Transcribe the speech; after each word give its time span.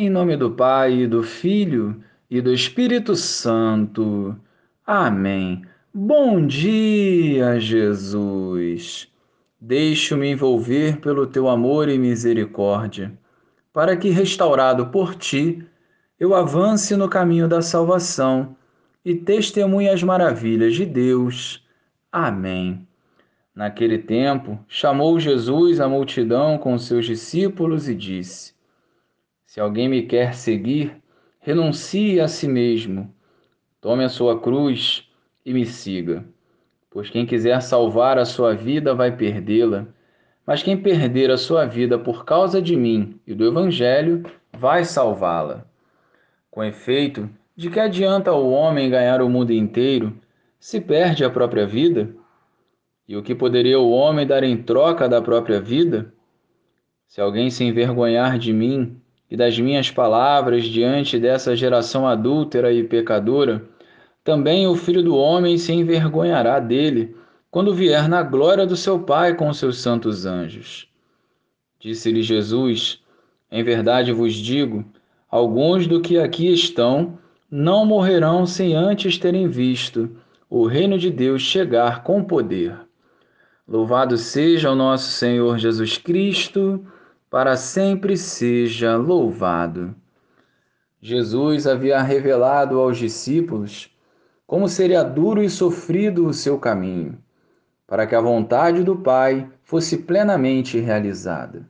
Em 0.00 0.08
nome 0.08 0.36
do 0.36 0.52
Pai, 0.52 1.08
do 1.08 1.24
Filho 1.24 2.00
e 2.30 2.40
do 2.40 2.54
Espírito 2.54 3.16
Santo. 3.16 4.36
Amém. 4.86 5.62
Bom 5.92 6.46
dia, 6.46 7.58
Jesus. 7.58 9.08
Deixo-me 9.60 10.30
envolver 10.30 11.00
pelo 11.00 11.26
teu 11.26 11.48
amor 11.48 11.88
e 11.88 11.98
misericórdia, 11.98 13.12
para 13.72 13.96
que, 13.96 14.08
restaurado 14.10 14.86
por 14.86 15.16
ti, 15.16 15.66
eu 16.16 16.32
avance 16.32 16.94
no 16.94 17.08
caminho 17.08 17.48
da 17.48 17.60
salvação 17.60 18.54
e 19.04 19.16
testemunhe 19.16 19.88
as 19.88 20.00
maravilhas 20.00 20.76
de 20.76 20.86
Deus. 20.86 21.66
Amém. 22.12 22.86
Naquele 23.52 23.98
tempo, 23.98 24.64
chamou 24.68 25.18
Jesus 25.18 25.80
a 25.80 25.88
multidão 25.88 26.56
com 26.56 26.78
seus 26.78 27.04
discípulos 27.04 27.88
e 27.88 27.96
disse: 27.96 28.56
Se 29.48 29.60
alguém 29.60 29.88
me 29.88 30.02
quer 30.02 30.34
seguir, 30.34 30.94
renuncie 31.40 32.20
a 32.20 32.28
si 32.28 32.46
mesmo, 32.46 33.10
tome 33.80 34.04
a 34.04 34.08
sua 34.10 34.38
cruz 34.38 35.08
e 35.42 35.54
me 35.54 35.64
siga. 35.64 36.22
Pois 36.90 37.08
quem 37.08 37.24
quiser 37.24 37.62
salvar 37.62 38.18
a 38.18 38.26
sua 38.26 38.54
vida 38.54 38.94
vai 38.94 39.16
perdê-la, 39.16 39.86
mas 40.46 40.62
quem 40.62 40.76
perder 40.76 41.30
a 41.30 41.38
sua 41.38 41.64
vida 41.64 41.98
por 41.98 42.26
causa 42.26 42.60
de 42.60 42.76
mim 42.76 43.18
e 43.26 43.34
do 43.34 43.46
Evangelho 43.46 44.22
vai 44.52 44.84
salvá-la. 44.84 45.66
Com 46.50 46.62
efeito, 46.62 47.26
de 47.56 47.70
que 47.70 47.80
adianta 47.80 48.30
o 48.30 48.50
homem 48.50 48.90
ganhar 48.90 49.22
o 49.22 49.30
mundo 49.30 49.50
inteiro 49.50 50.14
se 50.60 50.78
perde 50.78 51.24
a 51.24 51.30
própria 51.30 51.66
vida? 51.66 52.14
E 53.08 53.16
o 53.16 53.22
que 53.22 53.34
poderia 53.34 53.80
o 53.80 53.92
homem 53.92 54.26
dar 54.26 54.44
em 54.44 54.62
troca 54.62 55.08
da 55.08 55.22
própria 55.22 55.58
vida? 55.58 56.12
Se 57.06 57.18
alguém 57.18 57.48
se 57.48 57.64
envergonhar 57.64 58.38
de 58.38 58.52
mim 58.52 59.00
e 59.30 59.36
das 59.36 59.58
minhas 59.58 59.90
palavras 59.90 60.64
diante 60.64 61.18
dessa 61.18 61.54
geração 61.54 62.06
adúltera 62.06 62.72
e 62.72 62.82
pecadora, 62.82 63.62
também 64.24 64.66
o 64.66 64.74
filho 64.74 65.02
do 65.02 65.16
homem 65.16 65.56
se 65.58 65.72
envergonhará 65.72 66.60
dele, 66.60 67.16
quando 67.50 67.74
vier 67.74 68.08
na 68.08 68.22
glória 68.22 68.66
do 68.66 68.76
seu 68.76 68.98
Pai 68.98 69.34
com 69.34 69.52
seus 69.52 69.78
santos 69.78 70.26
anjos. 70.26 70.88
Disse-lhe 71.80 72.22
Jesus: 72.22 73.00
Em 73.50 73.62
verdade 73.62 74.12
vos 74.12 74.34
digo, 74.34 74.84
alguns 75.30 75.86
do 75.86 76.00
que 76.00 76.18
aqui 76.18 76.52
estão 76.52 77.18
não 77.50 77.86
morrerão 77.86 78.44
sem 78.44 78.74
antes 78.74 79.16
terem 79.16 79.48
visto 79.48 80.10
o 80.50 80.66
reino 80.66 80.98
de 80.98 81.10
Deus 81.10 81.42
chegar 81.42 82.02
com 82.02 82.22
poder. 82.22 82.74
Louvado 83.66 84.16
seja 84.16 84.70
o 84.70 84.74
nosso 84.74 85.10
Senhor 85.10 85.58
Jesus 85.58 85.98
Cristo, 85.98 86.84
para 87.30 87.56
sempre 87.56 88.16
seja 88.16 88.96
louvado. 88.96 89.94
Jesus 91.00 91.66
havia 91.66 92.02
revelado 92.02 92.78
aos 92.80 92.96
discípulos 92.96 93.94
como 94.46 94.66
seria 94.66 95.02
duro 95.02 95.42
e 95.42 95.50
sofrido 95.50 96.26
o 96.26 96.32
seu 96.32 96.58
caminho, 96.58 97.18
para 97.86 98.06
que 98.06 98.14
a 98.14 98.20
vontade 98.20 98.82
do 98.82 98.96
Pai 98.96 99.46
fosse 99.62 99.98
plenamente 99.98 100.78
realizada. 100.78 101.68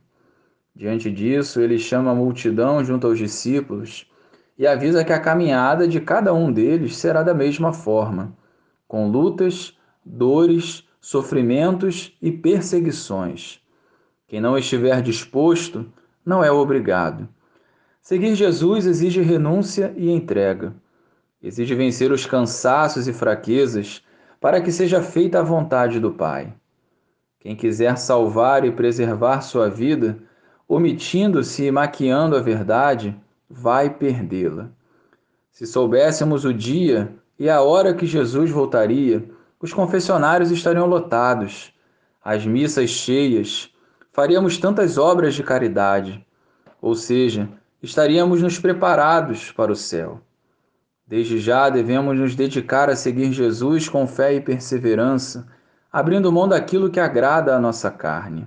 Diante 0.73 1.11
disso, 1.11 1.59
ele 1.59 1.77
chama 1.77 2.11
a 2.11 2.15
multidão 2.15 2.81
junto 2.81 3.05
aos 3.05 3.17
discípulos 3.17 4.09
e 4.57 4.65
avisa 4.65 5.03
que 5.03 5.11
a 5.11 5.19
caminhada 5.19 5.85
de 5.85 5.99
cada 5.99 6.33
um 6.33 6.51
deles 6.51 6.95
será 6.95 7.21
da 7.21 7.33
mesma 7.33 7.73
forma, 7.73 8.33
com 8.87 9.09
lutas, 9.09 9.77
dores, 10.05 10.87
sofrimentos 11.01 12.17
e 12.21 12.31
perseguições. 12.31 13.61
Quem 14.29 14.39
não 14.39 14.55
estiver 14.55 15.01
disposto 15.01 15.91
não 16.23 16.43
é 16.43 16.51
obrigado. 16.51 17.27
Seguir 17.99 18.35
Jesus 18.35 18.85
exige 18.85 19.21
renúncia 19.21 19.91
e 19.97 20.11
entrega. 20.11 20.75
Exige 21.41 21.73
vencer 21.73 22.11
os 22.11 22.27
cansaços 22.27 23.07
e 23.07 23.13
fraquezas 23.13 24.03
para 24.39 24.61
que 24.61 24.71
seja 24.71 25.01
feita 25.01 25.39
a 25.39 25.43
vontade 25.43 25.99
do 25.99 26.11
Pai. 26.11 26.53
Quem 27.39 27.55
quiser 27.55 27.97
salvar 27.97 28.63
e 28.63 28.71
preservar 28.71 29.41
sua 29.41 29.67
vida, 29.67 30.19
omitindo-se 30.67 31.63
e 31.63 31.71
maquiando 31.71 32.35
a 32.35 32.39
verdade, 32.39 33.19
vai 33.49 33.89
perdê-la. 33.89 34.69
Se 35.49 35.65
soubéssemos 35.65 36.45
o 36.45 36.53
dia 36.53 37.11
e 37.39 37.49
a 37.49 37.61
hora 37.61 37.95
que 37.95 38.05
Jesus 38.05 38.51
voltaria, 38.51 39.27
os 39.59 39.73
confessionários 39.73 40.51
estariam 40.51 40.85
lotados, 40.85 41.73
as 42.23 42.45
missas 42.45 42.91
cheias, 42.91 43.73
faríamos 44.19 44.57
tantas 44.57 44.97
obras 44.97 45.33
de 45.33 45.41
caridade, 45.41 46.27
ou 46.81 46.93
seja, 46.93 47.47
estaríamos 47.81 48.41
nos 48.41 48.59
preparados 48.59 49.53
para 49.53 49.71
o 49.71 49.75
céu. 49.77 50.19
Desde 51.07 51.39
já 51.39 51.69
devemos 51.69 52.19
nos 52.19 52.35
dedicar 52.35 52.89
a 52.89 52.97
seguir 52.97 53.31
Jesus 53.31 53.87
com 53.87 54.05
fé 54.05 54.33
e 54.33 54.41
perseverança, 54.41 55.47
abrindo 55.89 56.33
mão 56.33 56.49
daquilo 56.49 56.89
que 56.89 56.99
agrada 56.99 57.55
à 57.55 57.59
nossa 57.61 57.89
carne. 57.89 58.45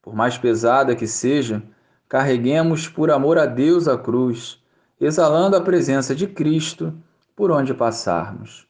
Por 0.00 0.14
mais 0.14 0.38
pesada 0.38 0.96
que 0.96 1.06
seja, 1.06 1.62
carreguemos 2.08 2.88
por 2.88 3.10
amor 3.10 3.36
a 3.36 3.44
Deus 3.44 3.86
a 3.86 3.98
cruz, 3.98 4.64
exalando 4.98 5.56
a 5.56 5.60
presença 5.60 6.14
de 6.14 6.26
Cristo 6.26 6.94
por 7.36 7.50
onde 7.50 7.74
passarmos. 7.74 8.66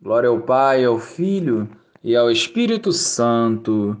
Glória 0.00 0.28
ao 0.28 0.38
Pai, 0.38 0.84
ao 0.84 1.00
Filho 1.00 1.68
e 2.00 2.14
ao 2.14 2.30
Espírito 2.30 2.92
Santo, 2.92 4.00